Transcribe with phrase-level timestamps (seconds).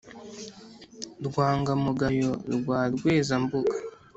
[1.27, 3.75] rwanga-mugayo rwa rweza-mbuga,